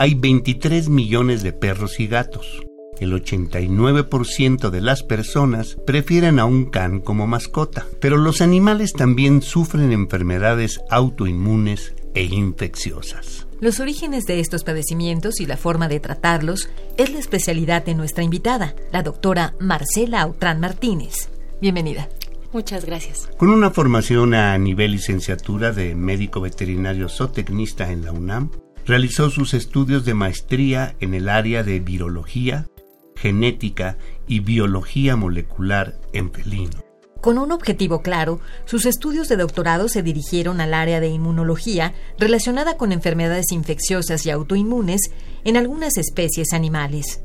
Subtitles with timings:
[0.00, 2.62] hay 23 millones de perros y gatos.
[3.00, 9.42] El 89% de las personas prefieren a un can como mascota, pero los animales también
[9.42, 13.46] sufren enfermedades autoinmunes e infecciosas.
[13.60, 18.24] Los orígenes de estos padecimientos y la forma de tratarlos es la especialidad de nuestra
[18.24, 21.28] invitada, la doctora Marcela Autrán Martínez.
[21.60, 22.08] Bienvenida.
[22.54, 23.28] Muchas gracias.
[23.36, 28.50] Con una formación a nivel licenciatura de médico veterinario zootecnista en la UNAM,
[28.90, 32.66] Realizó sus estudios de maestría en el área de virología,
[33.14, 36.82] genética y biología molecular en felino.
[37.20, 42.76] Con un objetivo claro, sus estudios de doctorado se dirigieron al área de inmunología relacionada
[42.76, 45.12] con enfermedades infecciosas y autoinmunes
[45.44, 47.22] en algunas especies animales.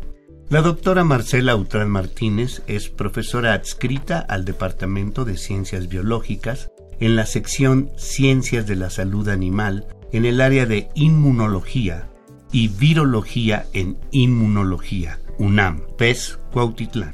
[0.49, 6.69] La doctora Marcela Utrán Martínez es profesora adscrita al Departamento de Ciencias Biológicas
[6.99, 12.09] en la sección Ciencias de la Salud Animal en el área de inmunología
[12.51, 17.13] y virología en inmunología, UNAM, PES Cuautitlán.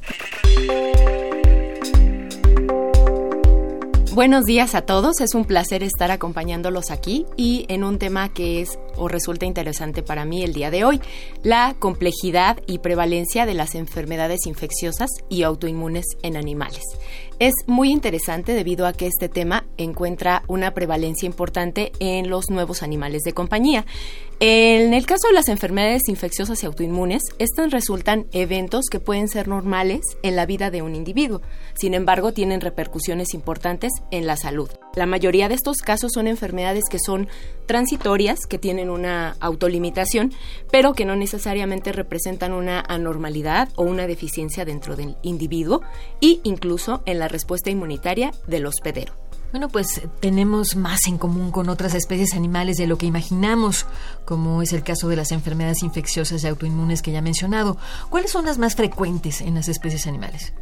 [4.14, 8.60] Buenos días a todos, es un placer estar acompañándolos aquí y en un tema que
[8.60, 11.00] es o resulta interesante para mí el día de hoy,
[11.44, 16.84] la complejidad y prevalencia de las enfermedades infecciosas y autoinmunes en animales.
[17.40, 22.84] Es muy interesante debido a que este tema encuentra una prevalencia importante en los nuevos
[22.84, 23.86] animales de compañía.
[24.44, 29.48] En el caso de las enfermedades infecciosas y autoinmunes, estas resultan eventos que pueden ser
[29.48, 31.42] normales en la vida de un individuo.
[31.76, 34.72] Sin embargo, tienen repercusiones importantes en la salud.
[34.96, 37.28] La mayoría de estos casos son enfermedades que son
[37.68, 40.34] transitorias, que tienen una autolimitación,
[40.72, 45.82] pero que no necesariamente representan una anormalidad o una deficiencia dentro del individuo
[46.20, 49.14] e incluso en la respuesta inmunitaria del hospedero.
[49.52, 53.86] Bueno, pues tenemos más en común con otras especies animales de lo que imaginamos,
[54.26, 57.78] como es el caso de las enfermedades infecciosas y autoinmunes que ya he mencionado.
[58.10, 60.54] ¿Cuáles son las más frecuentes en las especies animales?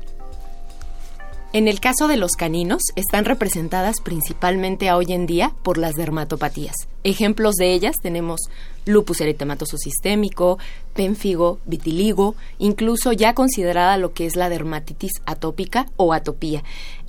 [1.51, 6.75] En el caso de los caninos, están representadas principalmente hoy en día por las dermatopatías.
[7.03, 8.41] Ejemplos de ellas tenemos
[8.85, 10.59] lupus eritematoso sistémico,
[10.99, 16.61] pénfigo, vitiligo, incluso ya considerada lo que es la dermatitis atópica o atopía.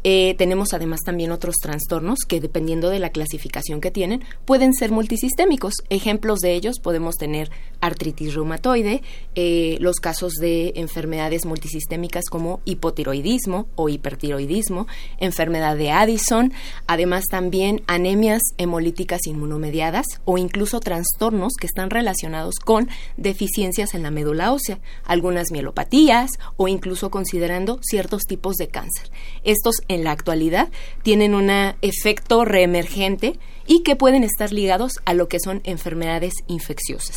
[0.02, 4.92] Eh, tenemos además también otros trastornos que dependiendo de la clasificación que tienen pueden ser
[4.92, 5.74] multisistémicos.
[5.90, 9.02] Ejemplos de ellos podemos tener artritis reumatoide,
[9.34, 14.86] eh, los casos de enfermedades multisistémicas como hipotiroidismo o hipertiroidismo,
[15.18, 16.52] enfermedad de Addison,
[16.86, 24.10] además también anemias hemolíticas inmunomediadas o incluso trastornos que están relacionados con deficiencias en la
[24.10, 29.10] médula ósea, algunas mielopatías o incluso considerando ciertos tipos de cáncer.
[29.44, 30.68] Estos en la actualidad
[31.02, 31.50] tienen un
[31.82, 37.16] efecto reemergente y que pueden estar ligados a lo que son enfermedades infecciosas.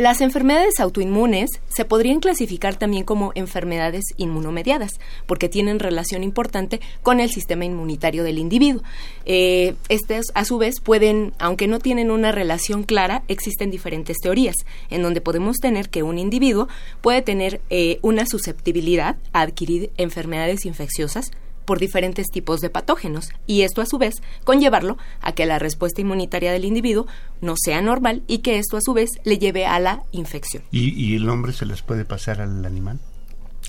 [0.00, 4.92] Las enfermedades autoinmunes se podrían clasificar también como enfermedades inmunomediadas,
[5.26, 8.82] porque tienen relación importante con el sistema inmunitario del individuo.
[9.26, 14.56] Eh, estas, a su vez, pueden, aunque no tienen una relación clara, existen diferentes teorías,
[14.88, 16.66] en donde podemos tener que un individuo
[17.02, 21.30] puede tener eh, una susceptibilidad a adquirir enfermedades infecciosas
[21.70, 26.00] por diferentes tipos de patógenos y esto a su vez conllevarlo a que la respuesta
[26.00, 27.06] inmunitaria del individuo
[27.40, 30.64] no sea normal y que esto a su vez le lleve a la infección.
[30.72, 32.98] ¿Y, y el hombre se les puede pasar al animal?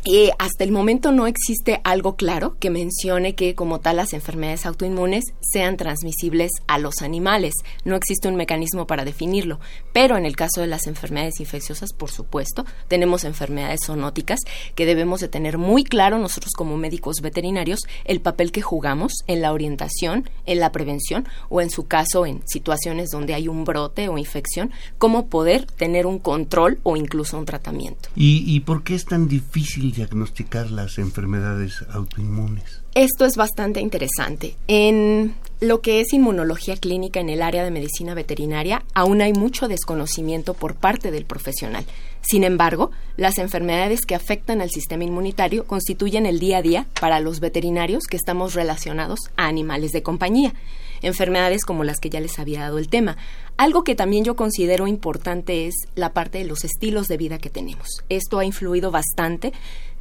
[0.03, 4.65] Eh, hasta el momento no existe algo claro que mencione que como tal las enfermedades
[4.65, 7.53] autoinmunes sean transmisibles a los animales.
[7.85, 9.59] No existe un mecanismo para definirlo.
[9.93, 14.39] Pero en el caso de las enfermedades infecciosas, por supuesto, tenemos enfermedades zoonóticas
[14.73, 19.41] que debemos de tener muy claro nosotros como médicos veterinarios el papel que jugamos en
[19.41, 24.09] la orientación, en la prevención o en su caso en situaciones donde hay un brote
[24.09, 28.09] o infección, cómo poder tener un control o incluso un tratamiento.
[28.15, 32.81] ¿Y, y por qué es tan difícil diagnosticar las enfermedades autoinmunes?
[32.93, 34.55] Esto es bastante interesante.
[34.67, 39.67] En lo que es inmunología clínica en el área de medicina veterinaria, aún hay mucho
[39.67, 41.85] desconocimiento por parte del profesional.
[42.21, 47.19] Sin embargo, las enfermedades que afectan al sistema inmunitario constituyen el día a día para
[47.19, 50.53] los veterinarios que estamos relacionados a animales de compañía.
[51.01, 53.17] Enfermedades como las que ya les había dado el tema.
[53.57, 57.49] Algo que también yo considero importante es la parte de los estilos de vida que
[57.49, 57.87] tenemos.
[58.09, 59.53] Esto ha influido bastante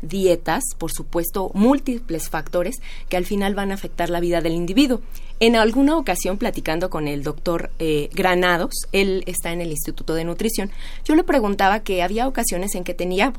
[0.02, 2.76] dietas, por supuesto, múltiples factores
[3.08, 5.00] que al final van a afectar la vida del individuo.
[5.40, 10.24] En alguna ocasión, platicando con el doctor eh, Granados, él está en el Instituto de
[10.24, 10.70] Nutrición,
[11.04, 13.32] yo le preguntaba que había ocasiones en que tenía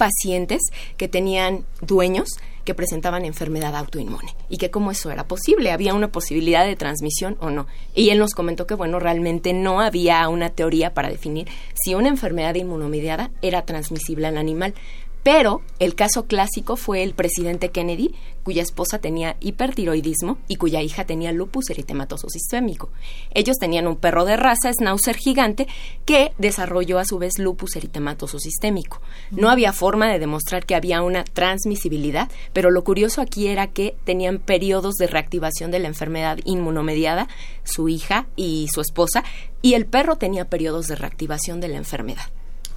[0.00, 0.62] pacientes
[0.96, 2.30] que tenían dueños
[2.64, 7.36] que presentaban enfermedad autoinmune y que cómo eso era posible, había una posibilidad de transmisión
[7.40, 7.66] o no.
[7.94, 12.08] Y él nos comentó que bueno, realmente no había una teoría para definir si una
[12.08, 14.72] enfermedad inmunomediada era transmisible al animal,
[15.22, 21.04] pero el caso clásico fue el presidente Kennedy, cuya esposa tenía hipertiroidismo y cuya hija
[21.04, 22.90] tenía lupus eritematoso sistémico.
[23.32, 25.68] Ellos tenían un perro de raza, Schnauzer gigante,
[26.04, 29.00] que desarrolló a su vez lupus eritematoso sistémico.
[29.30, 33.96] No había forma de demostrar que había una transmisibilidad, pero lo curioso aquí era que
[34.04, 37.28] tenían periodos de reactivación de la enfermedad inmunomediada,
[37.64, 39.22] su hija y su esposa,
[39.62, 42.30] y el perro tenía periodos de reactivación de la enfermedad.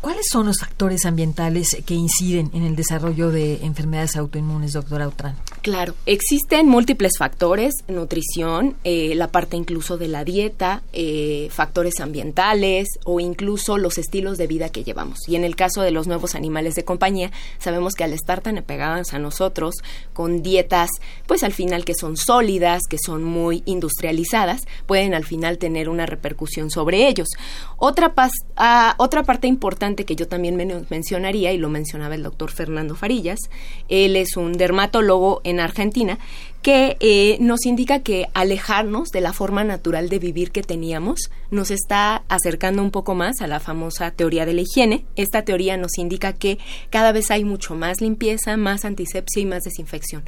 [0.04, 5.38] ¿Cuáles son los factores ambientales que inciden en el desarrollo de enfermedades autoinmunes, doctora Autran?
[5.62, 12.90] Claro, existen múltiples factores, nutrición, eh, la parte incluso de la dieta, eh, factores ambientales
[13.06, 15.20] o incluso los estilos de vida que llevamos.
[15.26, 18.58] Y en el caso de los nuevos animales de compañía, sabemos que al estar tan
[18.58, 19.76] apegados a nosotros,
[20.12, 20.90] con dietas,
[21.28, 26.06] pues al final que son sólidas, que son muy industrializadas, pueden al final tener una
[26.06, 27.30] repercusión sobre ellos.
[27.78, 28.14] Otra,
[28.58, 30.58] ah, otra parte importante que yo también
[30.90, 33.40] mencionaría, y lo mencionaba el doctor Fernando Farillas,
[33.90, 36.18] él es un dermatólogo en Argentina,
[36.64, 41.72] que eh, nos indica que alejarnos de la forma natural de vivir que teníamos nos
[41.72, 45.06] está acercando un poco más a la famosa teoría de la higiene.
[45.18, 46.58] Esta teoría nos indica que
[46.90, 50.24] cada vez hay mucho más limpieza, más antisepsia y más desinfección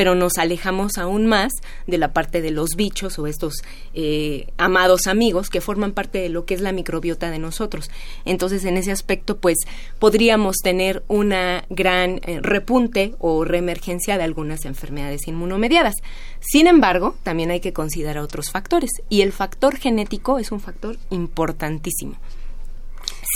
[0.00, 1.52] pero nos alejamos aún más
[1.86, 3.56] de la parte de los bichos o estos
[3.92, 7.90] eh, amados amigos que forman parte de lo que es la microbiota de nosotros.
[8.24, 9.58] Entonces, en ese aspecto, pues
[9.98, 15.96] podríamos tener una gran eh, repunte o reemergencia de algunas enfermedades inmunomediadas.
[16.40, 20.96] Sin embargo, también hay que considerar otros factores y el factor genético es un factor
[21.10, 22.14] importantísimo.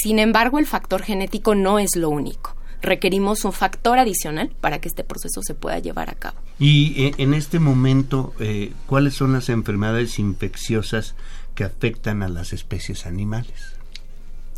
[0.02, 2.53] Sin embargo, el factor genético no es lo único
[2.84, 6.38] requerimos un factor adicional para que este proceso se pueda llevar a cabo.
[6.58, 11.14] Y eh, en este momento, eh, ¿cuáles son las enfermedades infecciosas
[11.54, 13.74] que afectan a las especies animales?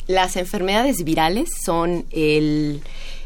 [0.07, 2.81] Las enfermedades virales son el,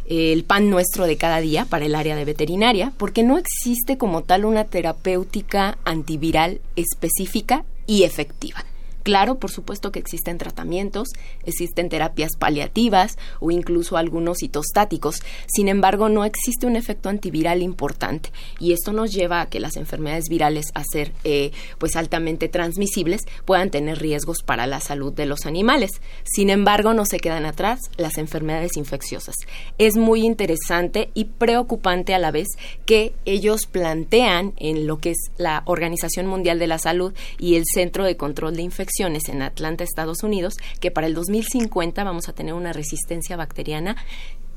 [0.06, 4.22] el pan nuestro de cada día para el área de veterinaria, porque no existe como
[4.22, 8.64] tal una terapéutica antiviral específica y efectiva.
[9.02, 11.08] Claro, por supuesto que existen tratamientos,
[11.44, 15.22] existen terapias paliativas o incluso algunos citostáticos.
[15.46, 19.76] Sin embargo, no existe un efecto antiviral importante y esto nos lleva a que las
[19.76, 25.26] enfermedades virales, a ser eh, pues altamente transmisibles, puedan tener riesgos para la salud de
[25.26, 25.90] los animales.
[26.24, 29.34] Sin embargo, no se quedan atrás las enfermedades infecciosas.
[29.78, 32.48] Es muy interesante y preocupante a la vez
[32.84, 37.64] que ellos plantean en lo que es la Organización Mundial de la Salud y el
[37.64, 42.32] Centro de Control de Infecciones en Atlanta, Estados Unidos, que para el 2050 vamos a
[42.32, 43.96] tener una resistencia bacteriana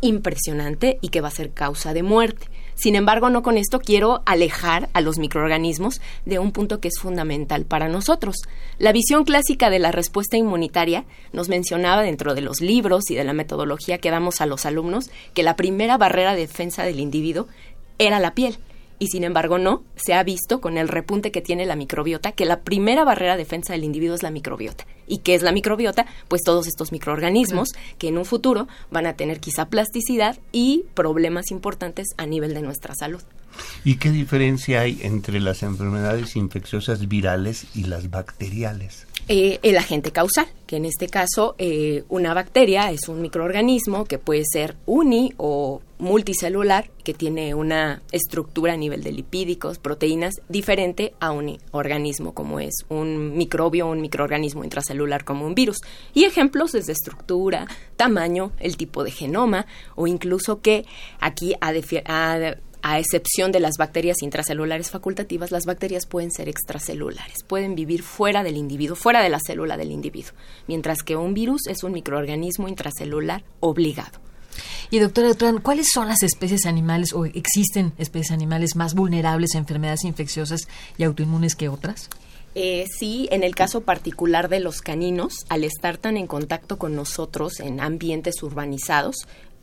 [0.01, 2.47] impresionante y que va a ser causa de muerte.
[2.75, 7.00] Sin embargo, no con esto quiero alejar a los microorganismos de un punto que es
[7.00, 8.35] fundamental para nosotros.
[8.80, 13.24] La visión clásica de la respuesta inmunitaria nos mencionaba dentro de los libros y de
[13.24, 17.47] la metodología que damos a los alumnos que la primera barrera de defensa del individuo
[17.99, 18.57] era la piel
[19.04, 22.45] y sin embargo no, se ha visto con el repunte que tiene la microbiota que
[22.45, 24.86] la primera barrera de defensa del individuo es la microbiota.
[25.07, 26.06] ¿Y qué es la microbiota?
[26.30, 31.52] Pues todos estos microorganismos que en un futuro van a tener quizá plasticidad y problemas
[31.52, 33.22] importantes a nivel de nuestra salud.
[33.83, 39.06] ¿Y qué diferencia hay entre las enfermedades infecciosas virales y las bacteriales?
[39.28, 44.18] Eh, el agente causal, que en este caso eh, una bacteria es un microorganismo que
[44.18, 51.16] puede ser uni o multicelular, que tiene una estructura a nivel de lipídicos, proteínas, diferente
[51.19, 55.78] a un organismo como es un microbio un microorganismo intracelular como un virus.
[56.14, 60.86] Y ejemplos desde estructura, tamaño, el tipo de genoma o incluso que
[61.19, 61.74] aquí ha
[62.86, 68.44] a excepción de las bacterias intracelulares facultativas, las bacterias pueden ser extracelulares, pueden vivir fuera
[68.44, 70.33] del individuo, fuera de la célula del individuo,
[70.68, 74.32] mientras que un virus es un microorganismo intracelular obligado.
[74.94, 79.57] Y doctora Otran, ¿cuáles son las especies animales o existen especies animales más vulnerables a
[79.57, 80.68] enfermedades infecciosas
[81.00, 82.12] y autoinmunes que otras?
[82.54, 86.95] Eh, sí, en el caso particular de los caninos, al estar tan en contacto con
[86.95, 89.16] nosotros en ambientes urbanizados,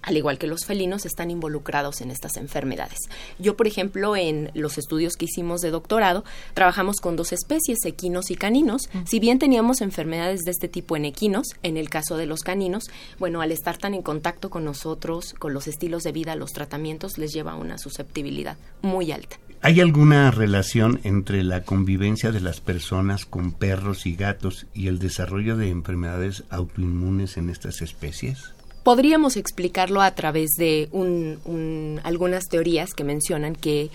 [0.03, 2.99] al igual que los felinos, están involucrados en estas enfermedades.
[3.39, 8.31] Yo, por ejemplo, en los estudios que hicimos de doctorado, trabajamos con dos especies, equinos
[8.31, 8.89] y caninos.
[9.07, 12.91] Si bien teníamos enfermedades de este tipo en equinos, en el caso de los caninos,
[13.19, 17.19] bueno, al estar tan en contacto con nosotros, con los estilos de vida, los tratamientos,
[17.19, 19.37] les lleva a una susceptibilidad muy alta.
[19.63, 24.99] ¿Hay alguna relación entre la convivencia de las personas con perros y gatos y el
[24.99, 28.55] desarrollo de enfermedades autoinmunes en estas especies?
[28.83, 30.89] Podríamos explicarlo a través de
[32.03, 33.91] algunas teorías que mencionan que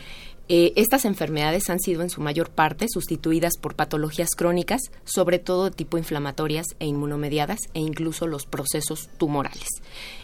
[0.47, 5.65] eh, estas enfermedades han sido en su mayor parte sustituidas por patologías crónicas, sobre todo
[5.65, 9.67] de tipo inflamatorias e inmunomediadas, e incluso los procesos tumorales.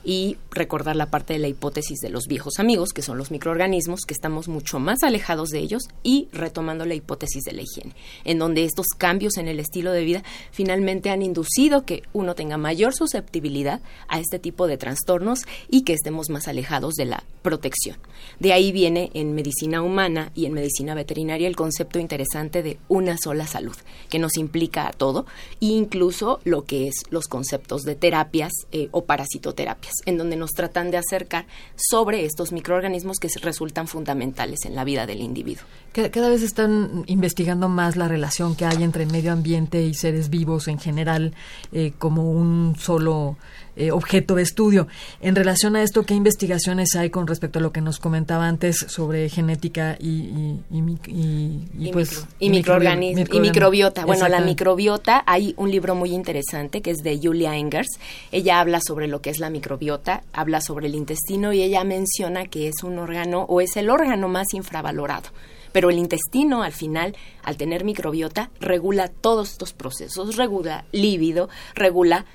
[0.03, 4.01] Y recordar la parte de la hipótesis de los viejos amigos, que son los microorganismos,
[4.01, 8.37] que estamos mucho más alejados de ellos, y retomando la hipótesis de la higiene, en
[8.37, 12.93] donde estos cambios en el estilo de vida finalmente han inducido que uno tenga mayor
[12.93, 17.97] susceptibilidad a este tipo de trastornos y que estemos más alejados de la protección.
[18.39, 23.17] De ahí viene en medicina humana y en medicina veterinaria el concepto interesante de una
[23.17, 23.75] sola salud,
[24.09, 25.25] que nos implica a todo,
[25.59, 30.51] e incluso lo que es los conceptos de terapias eh, o parasitoterapias, en donde nos
[30.51, 35.65] tratan de acercar sobre estos microorganismos que resultan fundamentales en la vida del individuo.
[35.93, 40.69] Cada, vez están investigando más la relación que hay entre medio ambiente y seres vivos
[40.69, 41.33] en general
[41.73, 43.35] eh, como un solo
[43.75, 44.87] eh, objeto de estudio.
[45.21, 48.77] En relación a esto, ¿qué investigaciones hay con respecto a lo que nos comentaba antes
[48.87, 54.05] sobre genética y, y, pues, y microbiota?
[54.05, 57.99] Bueno, la microbiota, hay un libro muy interesante que es de Julia Engers.
[58.31, 62.45] Ella habla sobre lo que es la microbiota, habla sobre el intestino y ella menciona
[62.45, 65.29] que es un órgano o es el órgano más infravalorado
[65.71, 72.25] pero el intestino al final, al tener microbiota, regula todos estos procesos, regula líbido, regula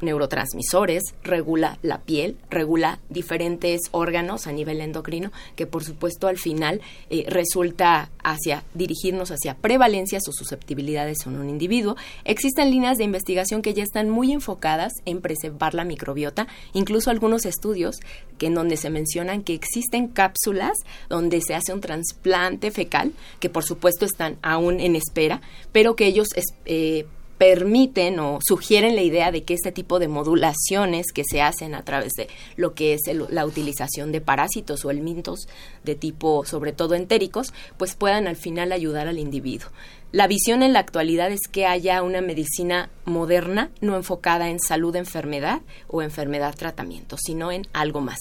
[0.00, 6.80] neurotransmisores, regula la piel, regula diferentes órganos a nivel endocrino, que por supuesto al final
[7.10, 11.96] eh, resulta hacia dirigirnos hacia prevalencias o susceptibilidades en un individuo.
[12.24, 17.46] Existen líneas de investigación que ya están muy enfocadas en preservar la microbiota, incluso algunos
[17.46, 18.00] estudios
[18.38, 20.78] que en donde se mencionan que existen cápsulas
[21.08, 25.40] donde se hace un trasplante fecal, que por supuesto están aún en espera,
[25.72, 26.28] pero que ellos
[26.64, 27.06] eh,
[27.38, 31.84] permiten o sugieren la idea de que este tipo de modulaciones que se hacen a
[31.84, 35.48] través de lo que es la utilización de parásitos o elementos
[35.84, 39.70] de tipo sobre todo entéricos, pues puedan al final ayudar al individuo.
[40.10, 45.60] La visión en la actualidad es que haya una medicina moderna no enfocada en salud-enfermedad
[45.86, 48.18] o enfermedad-tratamiento, sino en algo más.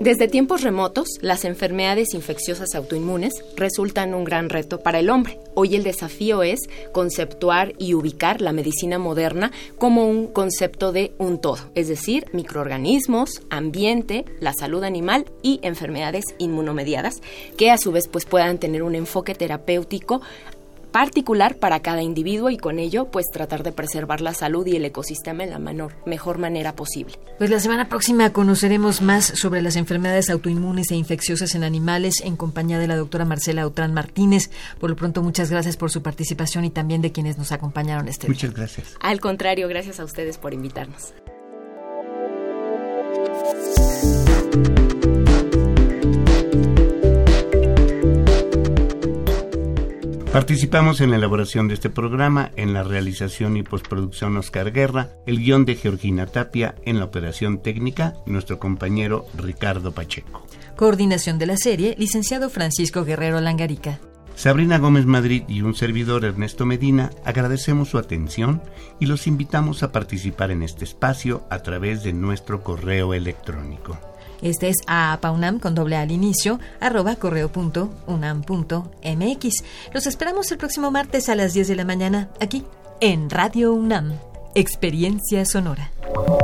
[0.00, 5.38] Desde tiempos remotos, las enfermedades infecciosas autoinmunes resultan un gran reto para el hombre.
[5.52, 6.60] Hoy el desafío es
[6.92, 13.42] conceptuar y ubicar la medicina moderna como un concepto de un todo, es decir, microorganismos,
[13.50, 17.20] ambiente, la salud animal y enfermedades inmunomediadas,
[17.58, 20.22] que a su vez pues puedan tener un enfoque terapéutico
[20.90, 24.84] particular para cada individuo y con ello pues tratar de preservar la salud y el
[24.84, 27.14] ecosistema en la mejor manera posible.
[27.38, 32.36] Pues la semana próxima conoceremos más sobre las enfermedades autoinmunes e infecciosas en animales en
[32.36, 34.50] compañía de la doctora Marcela Otrán Martínez.
[34.78, 38.26] Por lo pronto muchas gracias por su participación y también de quienes nos acompañaron este
[38.26, 38.34] día.
[38.34, 38.94] Muchas gracias.
[39.00, 41.14] Al contrario, gracias a ustedes por invitarnos.
[50.32, 55.40] Participamos en la elaboración de este programa, en la realización y postproducción Oscar Guerra, el
[55.40, 60.46] guion de Georgina Tapia, en la operación técnica nuestro compañero Ricardo Pacheco.
[60.76, 63.98] Coordinación de la serie, licenciado Francisco Guerrero Langarica.
[64.36, 68.62] Sabrina Gómez Madrid y un servidor Ernesto Medina agradecemos su atención
[69.00, 73.98] y los invitamos a participar en este espacio a través de nuestro correo electrónico.
[74.42, 79.64] Este es apaunam con doble al inicio, arroba correo punto unam punto mx.
[79.92, 82.64] Los esperamos el próximo martes a las 10 de la mañana, aquí,
[83.00, 84.18] en Radio UNAM.
[84.54, 85.90] Experiencia sonora.